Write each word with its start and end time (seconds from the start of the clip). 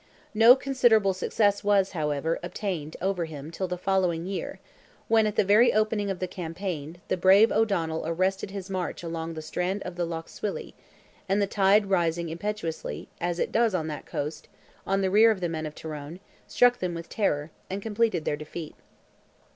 No 0.33 0.55
considerable 0.55 1.13
success 1.13 1.63
was, 1.63 1.91
however, 1.91 2.39
obtained 2.41 2.97
over 3.03 3.25
him 3.25 3.51
till 3.51 3.67
the 3.67 3.77
following 3.77 4.25
year, 4.25 4.59
when, 5.07 5.27
at 5.27 5.35
the 5.35 5.43
very 5.43 5.71
opening 5.71 6.09
of 6.09 6.17
the 6.17 6.27
campaign, 6.27 6.99
the 7.07 7.15
brave 7.17 7.51
O'Donnell 7.51 8.07
arrested 8.07 8.49
his 8.49 8.67
march 8.67 9.03
along 9.03 9.35
the 9.35 9.43
strand 9.43 9.83
of 9.83 9.97
the 9.97 10.05
Lough 10.05 10.25
Swilly, 10.25 10.73
and 11.29 11.39
the 11.39 11.45
tide 11.45 11.85
rising 11.91 12.29
impetuously, 12.29 13.09
as 13.19 13.37
it 13.37 13.51
does 13.51 13.75
on 13.75 13.85
that 13.89 14.07
coast, 14.07 14.47
on 14.87 15.01
the 15.01 15.11
rear 15.11 15.29
of 15.29 15.39
the 15.39 15.47
men 15.49 15.67
of 15.67 15.75
Tyrone, 15.75 16.19
struck 16.47 16.79
them 16.79 16.95
with 16.95 17.07
terror, 17.07 17.51
and 17.69 17.79
completed 17.83 18.25
their 18.25 18.35
defeat. 18.35 18.73